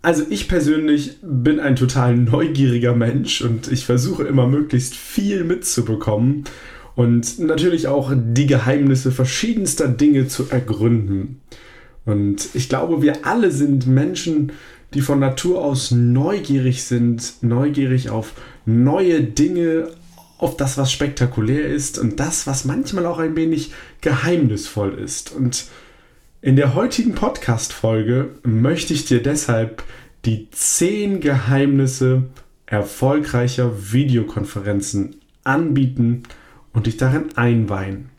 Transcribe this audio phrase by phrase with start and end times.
[0.00, 6.44] Also ich persönlich bin ein total neugieriger Mensch und ich versuche immer möglichst viel mitzubekommen
[6.94, 11.40] und natürlich auch die Geheimnisse verschiedenster Dinge zu ergründen.
[12.04, 14.52] Und ich glaube, wir alle sind Menschen,
[14.94, 18.32] die von Natur aus neugierig sind, neugierig auf
[18.64, 19.88] neue Dinge,
[20.38, 25.32] auf das, was spektakulär ist und das, was manchmal auch ein wenig geheimnisvoll ist.
[25.32, 25.66] Und
[26.40, 29.82] in der heutigen Podcast-Folge möchte ich dir deshalb
[30.24, 32.24] die 10 Geheimnisse
[32.66, 36.22] erfolgreicher Videokonferenzen anbieten
[36.72, 38.10] und dich darin einweihen.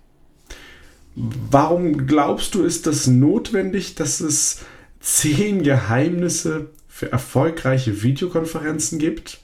[1.15, 4.65] Warum glaubst du, ist das notwendig, dass es
[4.99, 9.39] 10 Geheimnisse für erfolgreiche Videokonferenzen gibt?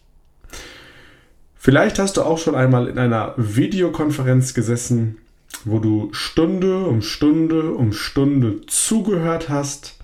[1.55, 5.17] Vielleicht hast du auch schon einmal in einer Videokonferenz gesessen
[5.63, 9.97] wo du Stunde um Stunde um Stunde zugehört hast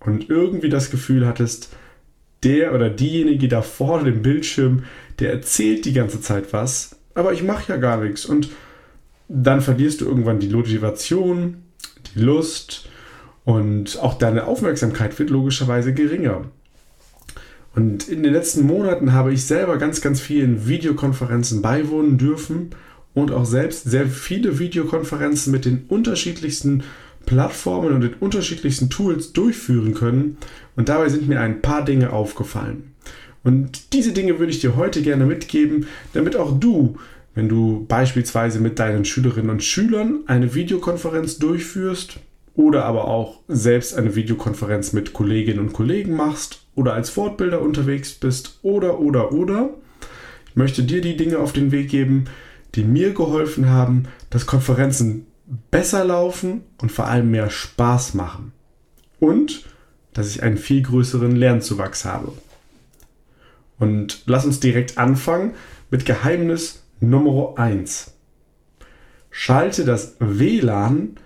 [0.00, 1.74] und irgendwie das Gefühl hattest,
[2.42, 4.84] der oder diejenige da vor dem Bildschirm,
[5.18, 8.26] der erzählt die ganze Zeit was, aber ich mache ja gar nichts.
[8.26, 8.50] Und
[9.28, 11.62] dann verlierst du irgendwann die Motivation,
[12.14, 12.88] die Lust
[13.44, 16.44] und auch deine Aufmerksamkeit wird logischerweise geringer.
[17.74, 22.70] Und in den letzten Monaten habe ich selber ganz, ganz vielen Videokonferenzen beiwohnen dürfen
[23.14, 26.82] und auch selbst sehr viele Videokonferenzen mit den unterschiedlichsten
[27.26, 30.36] Plattformen und den unterschiedlichsten Tools durchführen können.
[30.76, 32.94] Und dabei sind mir ein paar Dinge aufgefallen.
[33.42, 36.96] Und diese Dinge würde ich dir heute gerne mitgeben, damit auch du,
[37.34, 42.18] wenn du beispielsweise mit deinen Schülerinnen und Schülern eine Videokonferenz durchführst
[42.54, 48.12] oder aber auch selbst eine Videokonferenz mit Kolleginnen und Kollegen machst oder als Fortbilder unterwegs
[48.12, 49.70] bist oder oder oder,
[50.48, 52.26] ich möchte dir die Dinge auf den Weg geben,
[52.74, 55.26] die mir geholfen haben, dass Konferenzen
[55.70, 58.52] besser laufen und vor allem mehr Spaß machen.
[59.20, 59.64] Und
[60.12, 62.32] dass ich einen viel größeren Lernzuwachs habe.
[63.78, 65.54] Und lass uns direkt anfangen
[65.90, 68.12] mit Geheimnis Nummer 1.
[69.30, 71.16] Schalte das WLAN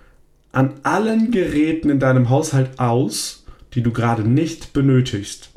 [0.53, 3.45] an allen Geräten in deinem Haushalt aus,
[3.75, 5.51] die du gerade nicht benötigst.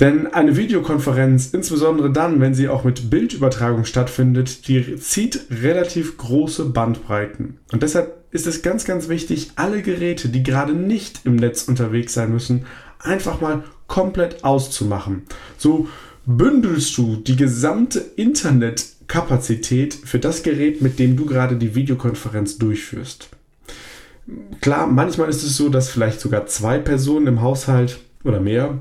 [0.00, 6.66] Denn eine Videokonferenz, insbesondere dann, wenn sie auch mit Bildübertragung stattfindet, die zieht relativ große
[6.66, 7.58] Bandbreiten.
[7.72, 12.14] Und deshalb ist es ganz, ganz wichtig, alle Geräte, die gerade nicht im Netz unterwegs
[12.14, 12.66] sein müssen,
[13.00, 15.22] einfach mal komplett auszumachen.
[15.56, 15.88] So
[16.26, 23.30] bündelst du die gesamte Internetkapazität für das Gerät, mit dem du gerade die Videokonferenz durchführst.
[24.60, 28.78] Klar, manchmal ist es so, dass vielleicht sogar zwei Personen im Haushalt oder mehr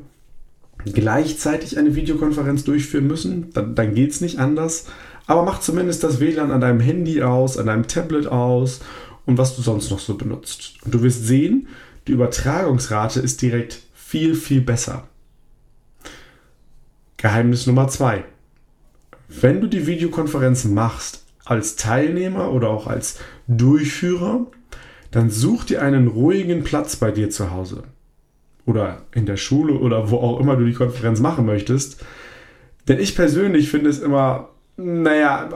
[0.86, 4.86] gleichzeitig eine Videokonferenz durchführen müssen, dann, dann geht es nicht anders.
[5.26, 8.80] Aber mach zumindest das WLAN an deinem Handy aus, an deinem Tablet aus
[9.26, 10.76] und was du sonst noch so benutzt.
[10.86, 11.68] Und du wirst sehen,
[12.08, 15.08] die Übertragungsrate ist direkt viel, viel besser.
[17.18, 18.24] Geheimnis Nummer zwei:
[19.28, 24.48] Wenn du die Videokonferenz machst als Teilnehmer oder auch als Durchführer,
[25.12, 27.84] dann such dir einen ruhigen Platz bei dir zu Hause
[28.68, 32.06] oder in der Schule oder wo auch immer du die Konferenz machen möchtest.
[32.88, 35.50] Denn ich persönlich finde es immer, naja,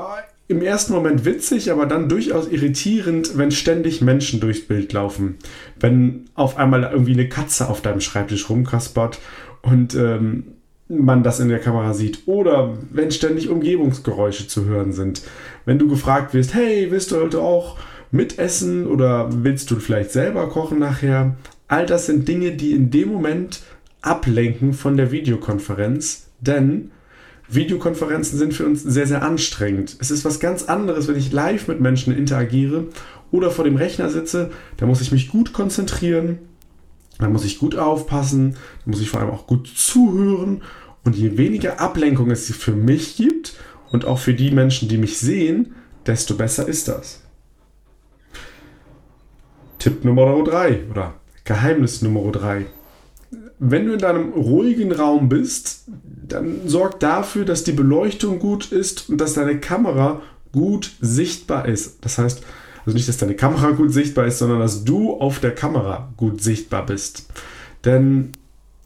[0.48, 5.38] im ersten Moment witzig, aber dann durchaus irritierend, wenn ständig Menschen durchs Bild laufen.
[5.80, 9.20] Wenn auf einmal irgendwie eine Katze auf deinem Schreibtisch rumkaspert
[9.62, 10.44] und ähm,
[10.88, 12.24] man das in der Kamera sieht.
[12.26, 15.22] Oder wenn ständig Umgebungsgeräusche zu hören sind.
[15.66, 17.78] Wenn du gefragt wirst, hey, willst du heute auch
[18.12, 21.38] mitessen oder willst du vielleicht selber kochen nachher?
[21.72, 23.62] All das sind Dinge, die in dem Moment
[24.02, 26.92] ablenken von der Videokonferenz, denn
[27.48, 29.96] Videokonferenzen sind für uns sehr, sehr anstrengend.
[30.02, 32.88] Es ist was ganz anderes, wenn ich live mit Menschen interagiere
[33.32, 34.52] oder vor dem Rechner sitze.
[34.76, 36.40] Da muss ich mich gut konzentrieren.
[37.20, 40.64] Da muss ich gut aufpassen, da muss ich vor allem auch gut zuhören.
[41.06, 43.54] Und je weniger Ablenkung es für mich gibt
[43.94, 45.74] und auch für die Menschen, die mich sehen,
[46.06, 47.22] desto besser ist das.
[49.80, 51.21] Tipp Nummer 3 oder
[51.52, 52.66] Geheimnis Nummer 3.
[53.60, 55.84] Wenn du in deinem ruhigen Raum bist,
[56.26, 60.22] dann sorg dafür, dass die Beleuchtung gut ist und dass deine Kamera
[60.54, 62.06] gut sichtbar ist.
[62.06, 62.42] Das heißt,
[62.86, 66.42] also nicht, dass deine Kamera gut sichtbar ist, sondern dass du auf der Kamera gut
[66.42, 67.28] sichtbar bist.
[67.84, 68.32] Denn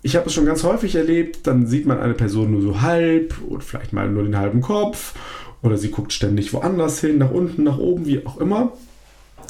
[0.02, 3.36] ich habe es schon ganz häufig erlebt, dann sieht man eine Person nur so halb
[3.48, 5.14] oder vielleicht mal nur den halben Kopf
[5.62, 8.72] oder sie guckt ständig woanders hin, nach unten, nach oben, wie auch immer.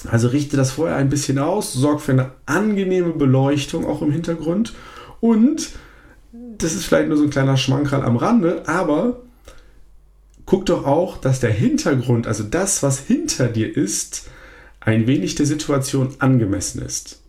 [0.10, 4.74] Also richte das vorher ein bisschen aus, sorg für eine angenehme Beleuchtung auch im Hintergrund
[5.20, 5.70] und
[6.58, 9.22] das ist vielleicht nur so ein kleiner Schmankerl am Rande, aber
[10.46, 14.30] guck doch auch, dass der Hintergrund, also das, was hinter dir ist,
[14.80, 17.22] ein wenig der Situation angemessen ist.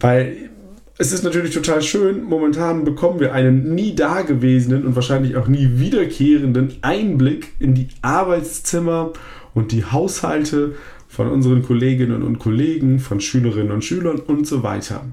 [0.00, 0.50] Weil
[0.98, 5.78] es ist natürlich total schön, momentan bekommen wir einen nie dagewesenen und wahrscheinlich auch nie
[5.78, 9.12] wiederkehrenden Einblick in die Arbeitszimmer
[9.54, 10.74] und die Haushalte
[11.12, 15.04] von unseren Kolleginnen und Kollegen, von Schülerinnen und Schülern und so weiter.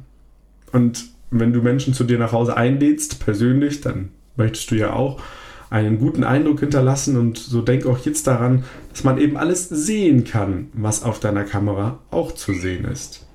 [0.72, 4.08] Und wenn du Menschen zu dir nach Hause einlädst, persönlich, dann
[4.38, 5.22] möchtest du ja auch
[5.70, 8.64] einen guten Eindruck hinterlassen und so denk auch jetzt daran,
[8.94, 13.28] dass man eben alles sehen kann, was auf deiner Kamera auch zu sehen ist.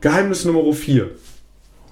[0.00, 1.08] Geheimnis Nummer 4.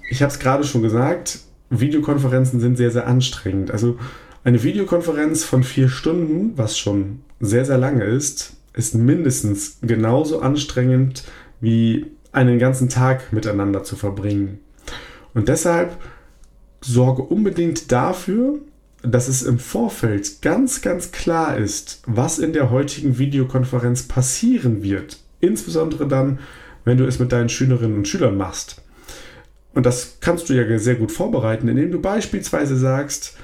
[0.09, 1.39] Ich habe es gerade schon gesagt,
[1.69, 3.71] Videokonferenzen sind sehr, sehr anstrengend.
[3.71, 3.97] Also
[4.43, 11.23] eine Videokonferenz von vier Stunden, was schon sehr, sehr lange ist, ist mindestens genauso anstrengend
[11.59, 14.59] wie einen ganzen Tag miteinander zu verbringen.
[15.33, 15.97] Und deshalb
[16.81, 18.59] sorge unbedingt dafür,
[19.03, 25.17] dass es im Vorfeld ganz, ganz klar ist, was in der heutigen Videokonferenz passieren wird.
[25.39, 26.39] Insbesondere dann,
[26.85, 28.81] wenn du es mit deinen Schülerinnen und Schülern machst.
[29.73, 33.37] Und das kannst du ja sehr gut vorbereiten, indem du beispielsweise sagst,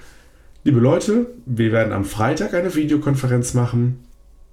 [0.67, 4.03] liebe Leute, wir werden am Freitag eine Videokonferenz machen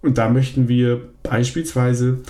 [0.00, 2.20] und da möchten wir beispielsweise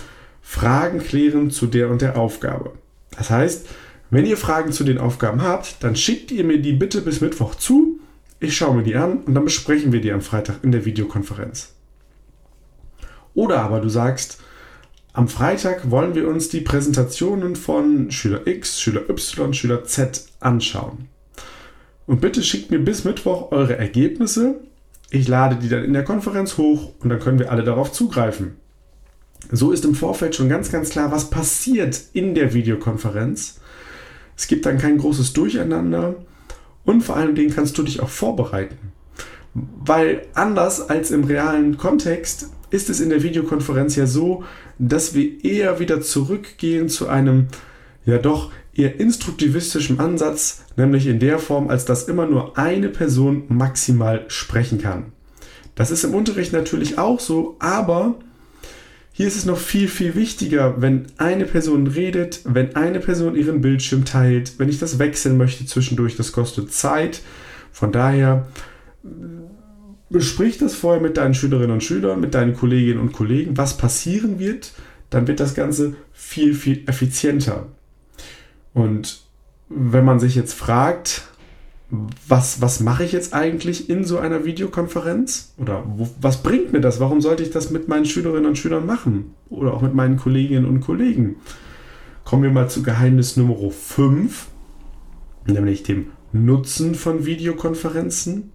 [0.41, 2.71] Fragen klären zu der und der Aufgabe.
[3.15, 3.67] Das heißt,
[4.09, 7.53] wenn ihr Fragen zu den Aufgaben habt, dann schickt ihr mir die bitte bis Mittwoch
[7.53, 7.99] zu.
[8.39, 11.75] Ich schaue mir die an und dann besprechen wir die am Freitag in der Videokonferenz.
[13.35, 14.41] Oder aber du sagst,
[15.13, 21.07] am Freitag wollen wir uns die Präsentationen von Schüler X, Schüler Y, Schüler Z anschauen.
[22.07, 24.55] Und bitte schickt mir bis Mittwoch eure Ergebnisse.
[25.09, 28.55] Ich lade die dann in der Konferenz hoch und dann können wir alle darauf zugreifen.
[29.51, 33.59] So ist im Vorfeld schon ganz, ganz klar, was passiert in der Videokonferenz.
[34.35, 36.15] Es gibt dann kein großes Durcheinander
[36.83, 38.91] und vor allen Dingen kannst du dich auch vorbereiten.
[39.53, 44.43] Weil anders als im realen Kontext ist es in der Videokonferenz ja so,
[44.79, 47.47] dass wir eher wieder zurückgehen zu einem
[48.05, 53.43] ja doch eher instruktivistischen Ansatz, nämlich in der Form, als dass immer nur eine Person
[53.47, 55.13] maximal sprechen kann.
[55.75, 58.15] Das ist im Unterricht natürlich auch so, aber
[59.11, 63.61] hier ist es noch viel, viel wichtiger, wenn eine Person redet, wenn eine Person ihren
[63.61, 67.21] Bildschirm teilt, wenn ich das wechseln möchte zwischendurch, das kostet Zeit.
[67.71, 68.47] Von daher
[70.09, 74.39] besprich das vorher mit deinen Schülerinnen und Schülern, mit deinen Kolleginnen und Kollegen, was passieren
[74.39, 74.73] wird,
[75.09, 77.67] dann wird das Ganze viel, viel effizienter.
[78.75, 79.21] Und
[79.69, 81.23] wenn man sich jetzt fragt,
[82.27, 85.53] was, was mache ich jetzt eigentlich in so einer Videokonferenz?
[85.57, 86.99] Oder wo, was bringt mir das?
[86.99, 89.33] Warum sollte ich das mit meinen Schülerinnen und Schülern machen?
[89.49, 91.37] Oder auch mit meinen Kolleginnen und Kollegen?
[92.25, 94.47] Kommen wir mal zu Geheimnis Nummer 5,
[95.47, 98.51] nämlich dem Nutzen von Videokonferenzen.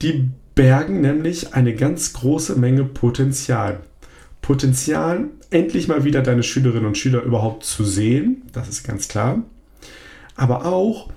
[0.00, 3.80] Die bergen nämlich eine ganz große Menge Potenzial.
[4.42, 9.42] Potenzial, endlich mal wieder deine Schülerinnen und Schüler überhaupt zu sehen, das ist ganz klar.
[10.36, 11.10] Aber auch,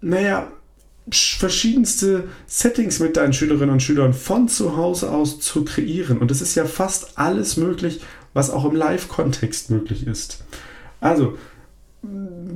[0.00, 0.50] naja,
[1.10, 6.18] verschiedenste Settings mit deinen Schülerinnen und Schülern von zu Hause aus zu kreieren.
[6.18, 8.00] Und es ist ja fast alles möglich,
[8.34, 10.44] was auch im Live-Kontext möglich ist.
[11.00, 11.36] Also,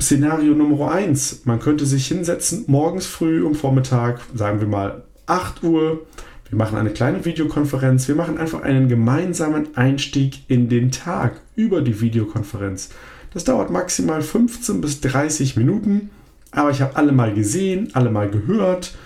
[0.00, 1.42] Szenario Nummer 1.
[1.44, 6.06] Man könnte sich hinsetzen, morgens früh um Vormittag, sagen wir mal 8 Uhr.
[6.49, 8.07] Wir machen eine kleine Videokonferenz.
[8.09, 12.91] Wir machen einfach einen gemeinsamen Einstieg in den Tag über die Videokonferenz.
[13.33, 16.11] Das dauert maximal 15 bis 30 Minuten.
[16.53, 18.97] Aber ich habe alle mal gesehen, alle mal gehört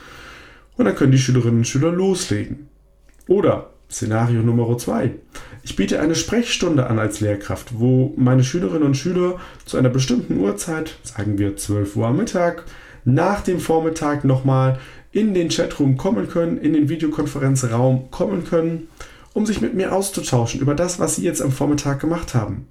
[0.77, 2.69] und dann können die Schülerinnen und Schüler loslegen.
[3.27, 5.11] Oder Szenario Nummer 2.
[5.63, 10.39] Ich biete eine Sprechstunde an als Lehrkraft, wo meine Schülerinnen und Schüler zu einer bestimmten
[10.39, 12.65] Uhrzeit, sagen wir 12 Uhr am Mittag,
[13.05, 14.79] nach dem Vormittag nochmal
[15.13, 18.89] in den Chatroom kommen können, in den Videokonferenzraum kommen können,
[19.33, 22.67] um sich mit mir auszutauschen über das, was sie jetzt am Vormittag gemacht haben.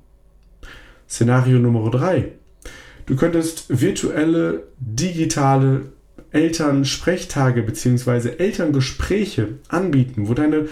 [1.09, 2.31] Szenario Nummer 3.
[3.05, 5.91] Du könntest virtuelle, digitale
[6.31, 8.35] Elternsprechtage bzw.
[8.37, 10.67] Elterngespräche anbieten, wo deine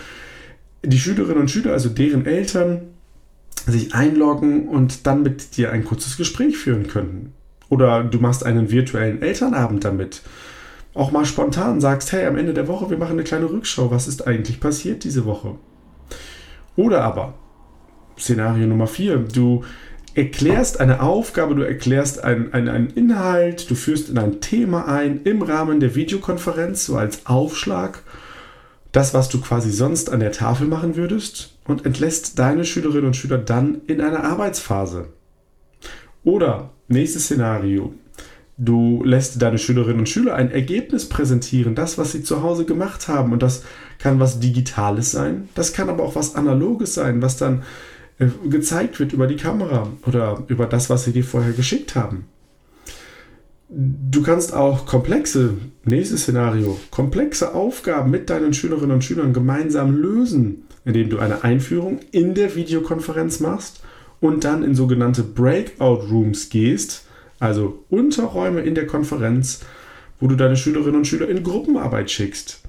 [0.83, 2.81] die Schülerinnen und Schüler, also deren Eltern,
[3.65, 7.33] sich einloggen und dann mit dir ein kurzes Gespräch führen könnten.
[7.69, 10.21] Oder du machst einen virtuellen Elternabend damit.
[10.97, 14.07] Auch mal spontan sagst, hey, am Ende der Woche, wir machen eine kleine Rückschau, was
[14.07, 15.53] ist eigentlich passiert diese Woche.
[16.75, 17.35] Oder aber,
[18.17, 19.63] Szenario Nummer 4, du
[20.15, 25.21] erklärst eine Aufgabe, du erklärst einen, einen, einen Inhalt, du führst in ein Thema ein
[25.21, 28.01] im Rahmen der Videokonferenz, so als Aufschlag,
[28.91, 33.15] das, was du quasi sonst an der Tafel machen würdest und entlässt deine Schülerinnen und
[33.15, 35.09] Schüler dann in eine Arbeitsphase.
[36.23, 37.93] Oder nächstes Szenario.
[38.57, 43.07] Du lässt deine Schülerinnen und Schüler ein Ergebnis präsentieren, das, was sie zu Hause gemacht
[43.07, 43.31] haben.
[43.31, 43.63] Und das
[43.99, 47.63] kann was Digitales sein, das kann aber auch was Analoges sein, was dann
[48.17, 52.25] äh, gezeigt wird über die Kamera oder über das, was sie dir vorher geschickt haben.
[53.69, 60.63] Du kannst auch komplexe, nächstes Szenario, komplexe Aufgaben mit deinen Schülerinnen und Schülern gemeinsam lösen,
[60.85, 63.81] indem du eine Einführung in der Videokonferenz machst
[64.19, 67.06] und dann in sogenannte Breakout Rooms gehst,
[67.39, 69.61] also Unterräume in der Konferenz,
[70.19, 72.61] wo du deine Schülerinnen und Schüler in Gruppenarbeit schickst.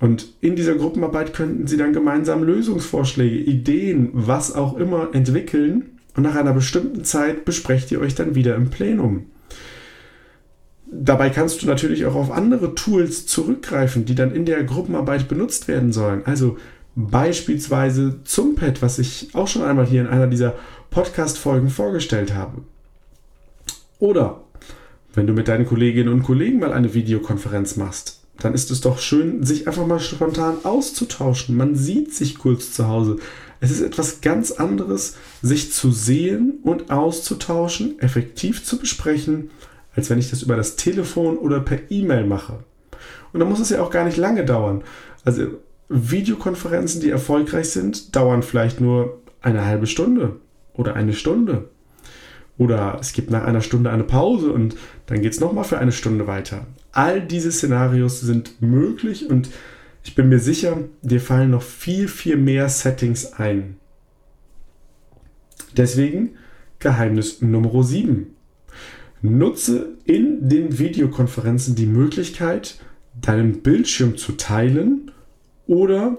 [0.00, 5.98] Und in dieser Gruppenarbeit könnten sie dann gemeinsam Lösungsvorschläge, Ideen, was auch immer entwickeln.
[6.16, 9.26] Und nach einer bestimmten Zeit besprecht ihr euch dann wieder im Plenum.
[10.90, 15.68] Dabei kannst du natürlich auch auf andere Tools zurückgreifen, die dann in der Gruppenarbeit benutzt
[15.68, 16.22] werden sollen.
[16.24, 16.56] Also
[16.96, 20.54] beispielsweise Zumpad, was ich auch schon einmal hier in einer dieser
[20.90, 22.62] Podcast-Folgen vorgestellt habe.
[24.00, 24.42] Oder
[25.14, 28.98] wenn du mit deinen Kolleginnen und Kollegen mal eine Videokonferenz machst, dann ist es doch
[28.98, 31.56] schön, sich einfach mal spontan auszutauschen.
[31.56, 33.18] Man sieht sich kurz zu Hause.
[33.60, 39.50] Es ist etwas ganz anderes, sich zu sehen und auszutauschen, effektiv zu besprechen,
[39.94, 42.60] als wenn ich das über das Telefon oder per E-Mail mache.
[43.32, 44.82] Und dann muss es ja auch gar nicht lange dauern.
[45.24, 45.42] Also
[45.90, 50.36] Videokonferenzen, die erfolgreich sind, dauern vielleicht nur eine halbe Stunde
[50.72, 51.68] oder eine Stunde.
[52.60, 54.76] Oder es gibt nach einer Stunde eine Pause und
[55.06, 56.66] dann geht es nochmal für eine Stunde weiter.
[56.92, 59.48] All diese Szenarios sind möglich und
[60.04, 63.78] ich bin mir sicher, dir fallen noch viel, viel mehr Settings ein.
[65.74, 66.36] Deswegen
[66.80, 68.26] Geheimnis Nummer 7.
[69.22, 72.78] Nutze in den Videokonferenzen die Möglichkeit,
[73.18, 75.12] deinen Bildschirm zu teilen
[75.66, 76.18] oder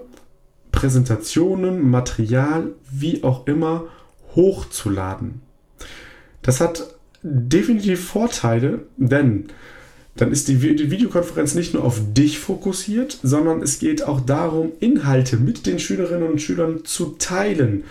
[0.72, 3.84] Präsentationen, Material, wie auch immer,
[4.34, 5.51] hochzuladen.
[6.42, 9.46] Das hat definitiv Vorteile, denn
[10.16, 15.38] dann ist die, Videokonferenz nicht nur auf dich fokussiert, sondern es geht auch darum, Inhalte
[15.38, 17.84] mit den Schülerinnen und Schülern zu teilen.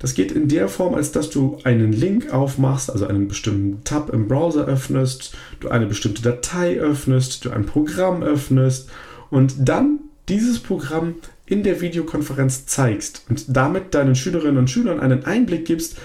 [0.00, 4.10] Das geht in der Form, als dass du einen Link aufmachst, also einen bestimmten Tab
[4.10, 8.88] im Browser öffnest, du eine bestimmte Datei öffnest, du ein Programm öffnest
[9.30, 11.16] und dann dieses Programm
[11.46, 15.98] in der Videokonferenz zeigst und damit deinen Schülerinnen und Schülern einen Einblick gibst,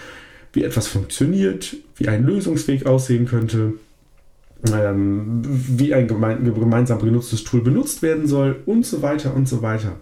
[0.56, 3.74] wie etwas funktioniert, wie ein Lösungsweg aussehen könnte,
[4.74, 9.98] ähm, wie ein gemeinsam genutztes Tool benutzt werden soll und so weiter und so weiter.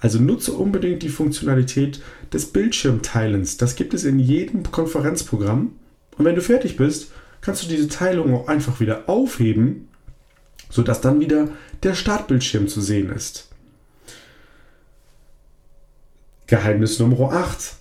[0.00, 3.56] Also nutze unbedingt die Funktionalität des Bildschirmteilens.
[3.56, 5.72] Das gibt es in jedem Konferenzprogramm.
[6.18, 9.88] Und wenn du fertig bist, kannst du diese Teilung auch einfach wieder aufheben,
[10.68, 11.48] sodass dann wieder
[11.82, 13.48] der Startbildschirm zu sehen ist.
[16.46, 17.76] Geheimnis Nummer 8.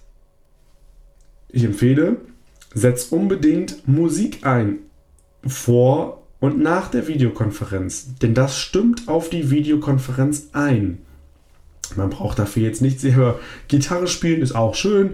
[1.55, 2.17] Ich empfehle,
[2.74, 4.79] setz unbedingt Musik ein
[5.45, 10.98] vor und nach der Videokonferenz, denn das stimmt auf die Videokonferenz ein.
[11.95, 15.12] Man braucht dafür jetzt nicht selber Gitarre spielen, ist auch schön,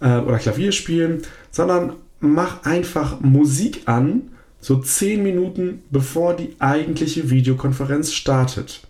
[0.00, 7.28] äh, oder Klavier spielen, sondern mach einfach Musik an, so 10 Minuten bevor die eigentliche
[7.28, 8.86] Videokonferenz startet.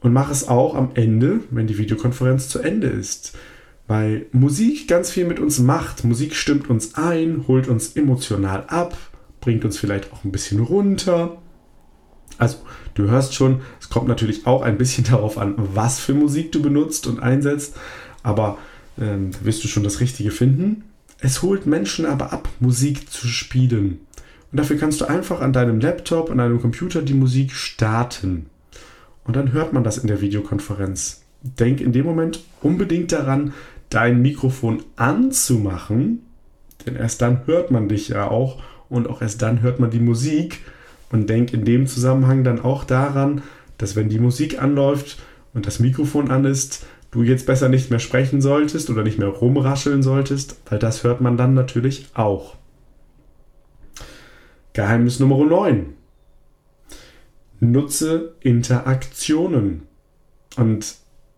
[0.00, 3.38] Und mach es auch am Ende, wenn die Videokonferenz zu Ende ist
[3.88, 6.04] weil Musik ganz viel mit uns macht.
[6.04, 8.96] Musik stimmt uns ein, holt uns emotional ab,
[9.40, 11.38] bringt uns vielleicht auch ein bisschen runter.
[12.36, 12.58] Also,
[12.94, 16.62] du hörst schon, es kommt natürlich auch ein bisschen darauf an, was für Musik du
[16.62, 17.74] benutzt und einsetzt,
[18.22, 18.58] aber
[19.00, 20.84] ähm, wirst du schon das Richtige finden.
[21.18, 24.00] Es holt Menschen aber ab, Musik zu spielen.
[24.52, 28.46] Und dafür kannst du einfach an deinem Laptop, an deinem Computer die Musik starten.
[29.24, 31.22] Und dann hört man das in der Videokonferenz.
[31.42, 33.52] Denk in dem Moment unbedingt daran,
[33.90, 36.22] dein Mikrofon anzumachen,
[36.86, 40.00] denn erst dann hört man dich ja auch und auch erst dann hört man die
[40.00, 40.60] Musik
[41.10, 43.42] und denk in dem Zusammenhang dann auch daran,
[43.78, 45.18] dass wenn die Musik anläuft
[45.54, 49.28] und das Mikrofon an ist, du jetzt besser nicht mehr sprechen solltest oder nicht mehr
[49.28, 52.56] rumrascheln solltest, weil das hört man dann natürlich auch.
[54.74, 55.94] Geheimnis Nummer 9.
[57.60, 59.82] Nutze Interaktionen.
[60.56, 60.96] Und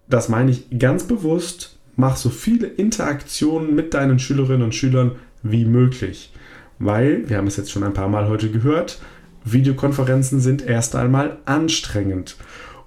[0.08, 1.78] das meine ich ganz bewusst.
[2.00, 6.32] Mach so viele Interaktionen mit deinen Schülerinnen und Schülern wie möglich.
[6.78, 9.02] Weil, wir haben es jetzt schon ein paar Mal heute gehört,
[9.44, 12.38] Videokonferenzen sind erst einmal anstrengend.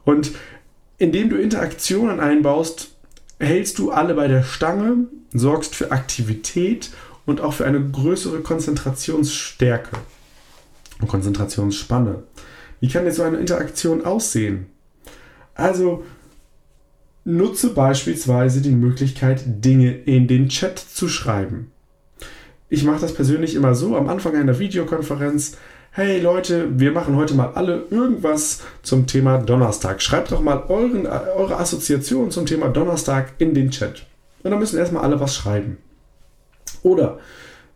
[0.03, 0.32] Und
[0.98, 2.96] indem du Interaktionen einbaust,
[3.39, 6.89] hältst du alle bei der Stange, sorgst für Aktivität
[7.27, 9.96] und auch für eine größere Konzentrationsstärke
[11.01, 12.24] und Konzentrationsspanne.
[12.79, 14.65] Wie kann jetzt so eine Interaktion aussehen?
[15.53, 16.03] Also
[17.25, 21.72] nutze beispielsweise die Möglichkeit, Dinge in den Chat zu schreiben.
[22.70, 25.58] Ich mache das persönlich immer so am Anfang einer Videokonferenz
[25.96, 30.01] hey Leute, wir machen heute mal alle irgendwas zum Thema Donnerstag.
[30.01, 34.08] Schreibt doch mal euren, eure Assoziation zum Thema Donnerstag in den Chat.
[34.42, 35.77] Und dann müssen erstmal alle was schreiben.
[36.82, 37.20] Oder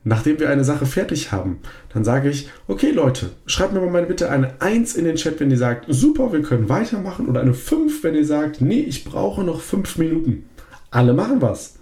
[0.04, 1.60] nachdem wir eine Sache fertig haben,
[1.94, 5.52] dann sage ich, okay Leute, schreibt mir mal bitte eine 1 in den Chat, wenn
[5.52, 7.28] ihr sagt, super, wir können weitermachen.
[7.28, 10.46] Oder eine 5, wenn ihr sagt, nee, ich brauche noch 5 Minuten.
[10.92, 11.76] Alle machen was.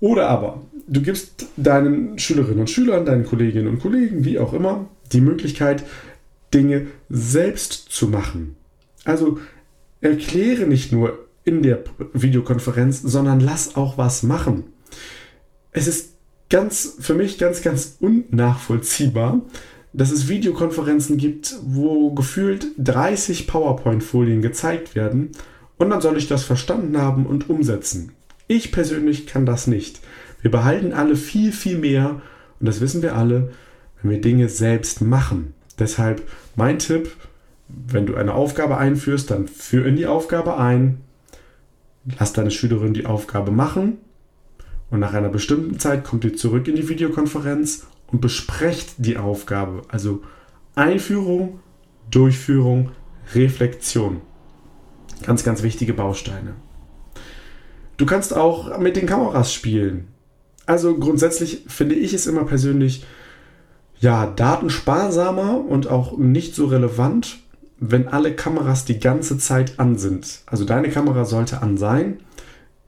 [0.00, 4.88] Oder aber, du gibst deinen Schülerinnen und Schülern, deinen Kolleginnen und Kollegen, wie auch immer,
[5.12, 5.84] die Möglichkeit,
[6.54, 8.56] Dinge selbst zu machen.
[9.04, 9.38] Also
[10.00, 11.82] erkläre nicht nur in der
[12.12, 14.64] Videokonferenz, sondern lass auch was machen.
[15.72, 16.14] Es ist
[16.50, 19.42] ganz für mich ganz, ganz unnachvollziehbar,
[19.92, 25.30] dass es Videokonferenzen gibt, wo gefühlt 30 PowerPoint-Folien gezeigt werden
[25.76, 28.12] und dann soll ich das verstanden haben und umsetzen.
[28.46, 30.00] Ich persönlich kann das nicht.
[30.40, 32.20] Wir behalten alle viel, viel mehr
[32.60, 33.50] und das wissen wir alle,
[34.00, 35.54] wenn wir Dinge selbst machen.
[35.78, 36.22] Deshalb
[36.56, 37.10] mein Tipp,
[37.68, 41.00] wenn du eine Aufgabe einführst, dann führ in die Aufgabe ein,
[42.18, 43.98] lass deine Schülerin die Aufgabe machen
[44.90, 49.82] und nach einer bestimmten Zeit kommt ihr zurück in die Videokonferenz und besprecht die Aufgabe.
[49.88, 50.22] Also
[50.74, 51.60] Einführung,
[52.10, 52.90] Durchführung,
[53.34, 54.22] Reflexion.
[55.24, 56.54] Ganz, ganz wichtige Bausteine.
[57.96, 60.08] Du kannst auch mit den Kameras spielen.
[60.66, 63.04] Also grundsätzlich finde ich es immer persönlich
[64.00, 67.38] ja, datensparsamer und auch nicht so relevant,
[67.80, 70.42] wenn alle Kameras die ganze Zeit an sind.
[70.46, 72.20] Also deine Kamera sollte an sein.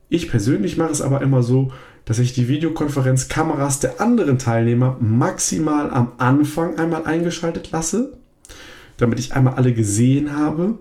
[0.09, 1.73] Ich persönlich mache es aber immer so,
[2.11, 8.15] dass ich die Videokonferenzkameras der anderen Teilnehmer maximal am Anfang einmal eingeschaltet lasse,
[8.97, 10.77] damit ich einmal alle gesehen habe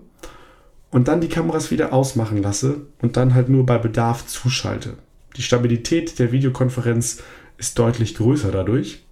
[0.90, 4.94] und dann die Kameras wieder ausmachen lasse und dann halt nur bei Bedarf zuschalte.
[5.36, 7.22] Die Stabilität der Videokonferenz
[7.58, 9.04] ist deutlich größer dadurch.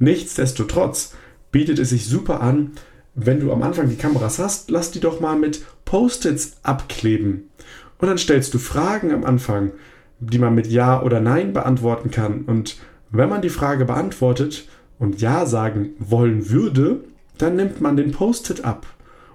[0.00, 1.14] Nichtsdestotrotz
[1.52, 2.72] bietet es sich super an,
[3.14, 7.50] wenn du am Anfang die Kameras hast, lass die doch mal mit Post-its abkleben.
[7.98, 9.70] Und dann stellst du Fragen am Anfang,
[10.30, 12.42] die man mit Ja oder Nein beantworten kann.
[12.42, 12.76] Und
[13.10, 17.00] wenn man die Frage beantwortet und Ja sagen wollen würde,
[17.38, 18.86] dann nimmt man den Post-it ab.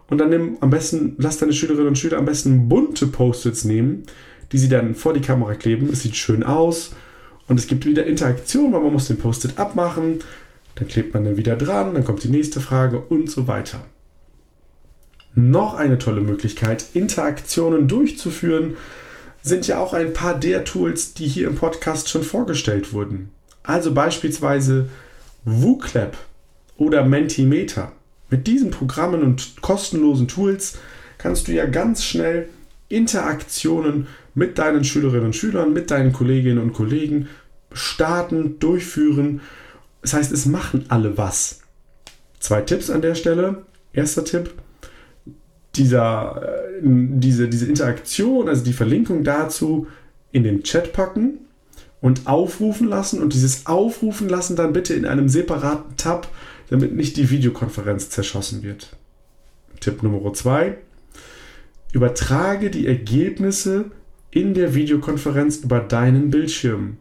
[0.09, 4.03] Und dann nimm am besten, lass deine Schülerinnen und Schüler am besten bunte Post-its nehmen,
[4.51, 5.89] die sie dann vor die Kamera kleben.
[5.91, 6.91] Es sieht schön aus
[7.47, 10.19] und es gibt wieder Interaktion, weil man muss den Post-it abmachen,
[10.75, 13.79] dann klebt man dann wieder dran, dann kommt die nächste Frage und so weiter.
[15.35, 18.75] Noch eine tolle Möglichkeit, Interaktionen durchzuführen,
[19.41, 23.29] sind ja auch ein paar der Tools, die hier im Podcast schon vorgestellt wurden.
[23.63, 24.89] Also beispielsweise
[25.45, 26.17] WooClap
[26.77, 27.91] oder Mentimeter.
[28.29, 30.77] Mit diesen Programmen und kostenlosen Tools
[31.17, 32.49] kannst du ja ganz schnell
[32.89, 37.27] Interaktionen mit deinen Schülerinnen und Schülern, mit deinen Kolleginnen und Kollegen
[37.71, 39.41] starten, durchführen
[40.07, 41.59] das heißt, es machen alle was.
[42.39, 43.65] Zwei Tipps an der Stelle.
[43.91, 44.53] Erster Tipp,
[45.77, 49.87] dieser, äh, diese, diese Interaktion, also die Verlinkung dazu
[50.31, 51.39] in den Chat packen
[52.01, 56.27] und aufrufen lassen und dieses Aufrufen lassen dann bitte in einem separaten Tab,
[56.69, 58.95] damit nicht die Videokonferenz zerschossen wird.
[59.79, 60.77] Tipp Nummer zwei:
[61.93, 63.85] Übertrage die Ergebnisse
[64.31, 66.97] in der Videokonferenz über deinen Bildschirm.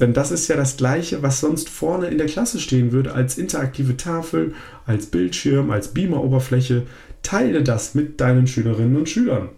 [0.00, 3.36] Denn das ist ja das Gleiche, was sonst vorne in der Klasse stehen würde, als
[3.36, 4.54] interaktive Tafel,
[4.86, 6.86] als Bildschirm, als Beamer-Oberfläche.
[7.22, 9.50] Teile das mit deinen Schülerinnen und Schülern.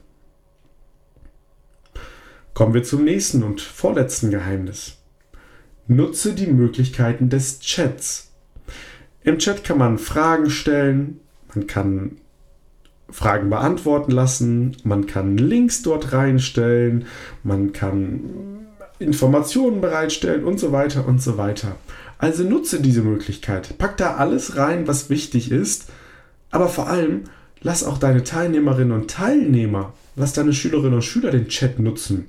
[2.55, 4.97] Kommen wir zum nächsten und vorletzten Geheimnis.
[5.87, 8.33] Nutze die Möglichkeiten des Chats.
[9.23, 11.21] Im Chat kann man Fragen stellen,
[11.55, 12.17] man kann
[13.11, 17.07] Fragen beantworten lassen, man kann Links dort reinstellen,
[17.43, 18.60] man kann
[19.01, 21.77] Informationen bereitstellen und so weiter und so weiter.
[22.19, 23.79] Also nutze diese Möglichkeit.
[23.79, 25.87] Pack da alles rein, was wichtig ist,
[26.51, 27.23] aber vor allem
[27.63, 32.27] lass auch deine Teilnehmerinnen und Teilnehmer lass deine Schülerinnen und Schüler den Chat nutzen,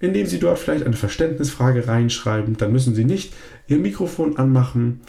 [0.00, 2.56] indem sie dort vielleicht eine Verständnisfrage reinschreiben.
[2.56, 3.34] Dann müssen sie nicht
[3.66, 5.00] ihr Mikrofon anmachen,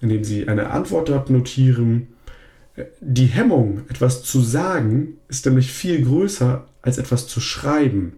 [0.00, 2.08] indem sie eine Antwort dort notieren.
[3.00, 8.14] Die Hemmung, etwas zu sagen, ist nämlich viel größer, als etwas zu schreiben.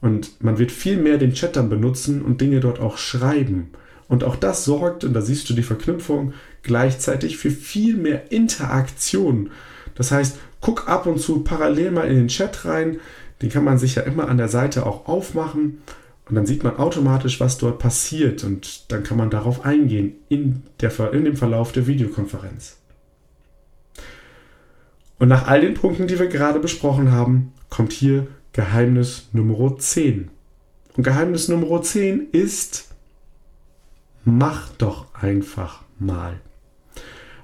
[0.00, 3.70] Und man wird viel mehr den Chat dann benutzen und Dinge dort auch schreiben.
[4.08, 6.32] Und auch das sorgt, und da siehst du die Verknüpfung,
[6.62, 9.50] gleichzeitig für viel mehr Interaktion.
[9.94, 12.98] Das heißt, guck ab und zu parallel mal in den Chat rein.
[13.42, 15.78] Den kann man sich ja immer an der Seite auch aufmachen.
[16.28, 18.44] Und dann sieht man automatisch, was dort passiert.
[18.44, 22.76] Und dann kann man darauf eingehen in, der, in dem Verlauf der Videokonferenz.
[25.18, 30.30] Und nach all den Punkten, die wir gerade besprochen haben, kommt hier Geheimnis Nummer 10.
[30.96, 32.88] Und Geheimnis Nummer 10 ist,
[34.24, 36.40] mach doch einfach mal.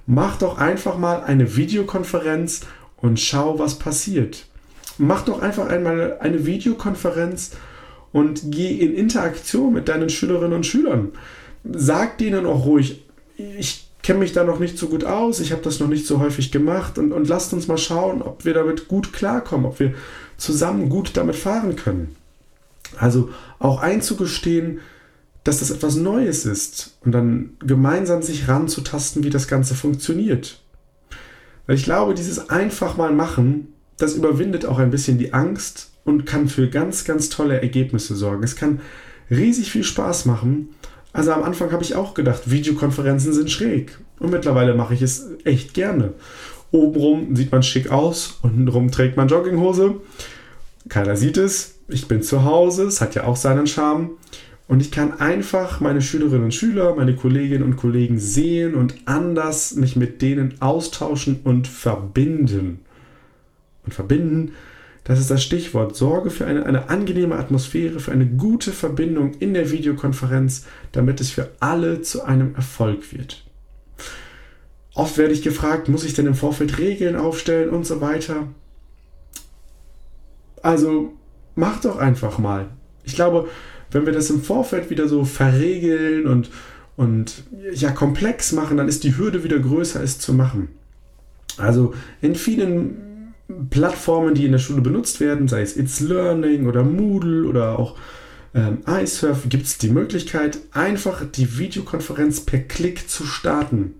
[0.06, 2.62] Mach doch einfach mal eine Videokonferenz
[2.96, 4.46] und schau, was passiert.
[4.96, 7.56] Mach doch einfach einmal eine Videokonferenz
[8.12, 11.12] und geh in Interaktion mit deinen Schülerinnen und Schülern.
[11.62, 13.04] Sag denen auch ruhig,
[13.36, 16.20] ich kenne mich da noch nicht so gut aus, ich habe das noch nicht so
[16.20, 19.94] häufig gemacht und, und lasst uns mal schauen, ob wir damit gut klarkommen, ob wir
[20.42, 22.16] zusammen gut damit fahren können.
[22.98, 24.80] Also auch einzugestehen,
[25.44, 30.60] dass das etwas Neues ist und dann gemeinsam sich ranzutasten, wie das Ganze funktioniert.
[31.66, 36.26] Weil ich glaube, dieses einfach mal machen, das überwindet auch ein bisschen die Angst und
[36.26, 38.42] kann für ganz, ganz tolle Ergebnisse sorgen.
[38.42, 38.80] Es kann
[39.30, 40.70] riesig viel Spaß machen.
[41.12, 43.98] Also am Anfang habe ich auch gedacht, Videokonferenzen sind schräg.
[44.18, 46.14] Und mittlerweile mache ich es echt gerne.
[46.72, 50.00] Obenrum sieht man schick aus, untenrum trägt man Jogginghose.
[50.88, 51.76] Keiner sieht es.
[51.88, 54.10] Ich bin zu Hause, es hat ja auch seinen Charme.
[54.68, 59.74] Und ich kann einfach meine Schülerinnen und Schüler, meine Kolleginnen und Kollegen sehen und anders
[59.74, 62.80] mich mit denen austauschen und verbinden.
[63.84, 64.52] Und verbinden,
[65.04, 65.94] das ist das Stichwort.
[65.94, 71.30] Sorge für eine, eine angenehme Atmosphäre, für eine gute Verbindung in der Videokonferenz, damit es
[71.30, 73.44] für alle zu einem Erfolg wird.
[74.94, 78.48] Oft werde ich gefragt, muss ich denn im Vorfeld Regeln aufstellen und so weiter.
[80.62, 81.14] Also
[81.54, 82.68] mach doch einfach mal.
[83.04, 83.48] Ich glaube,
[83.90, 86.50] wenn wir das im Vorfeld wieder so verregeln und,
[86.96, 90.68] und ja komplex machen, dann ist die Hürde wieder größer, es zu machen.
[91.56, 93.34] Also in vielen
[93.70, 97.96] Plattformen, die in der Schule benutzt werden, sei es It's Learning oder Moodle oder auch
[98.54, 103.94] ähm, iSurf, gibt es die Möglichkeit, einfach die Videokonferenz per Klick zu starten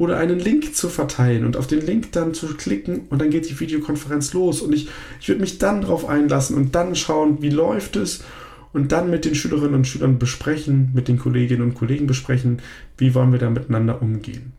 [0.00, 3.50] oder einen Link zu verteilen und auf den Link dann zu klicken und dann geht
[3.50, 4.88] die Videokonferenz los und ich,
[5.20, 8.24] ich würde mich dann darauf einlassen und dann schauen, wie läuft es
[8.72, 12.62] und dann mit den Schülerinnen und Schülern besprechen, mit den Kolleginnen und Kollegen besprechen,
[12.96, 14.54] wie wollen wir da miteinander umgehen.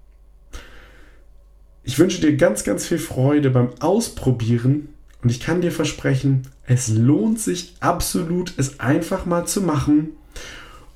[1.81, 4.89] Ich wünsche dir ganz, ganz viel Freude beim Ausprobieren
[5.23, 10.11] und ich kann dir versprechen, es lohnt sich absolut, es einfach mal zu machen.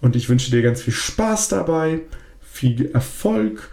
[0.01, 2.01] Und ich wünsche dir ganz viel Spaß dabei,
[2.41, 3.71] viel Erfolg,